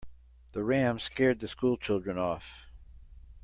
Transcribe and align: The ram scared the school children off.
The 0.53 0.63
ram 0.63 0.97
scared 0.97 1.41
the 1.41 1.47
school 1.47 1.77
children 1.77 2.17
off. 2.17 2.65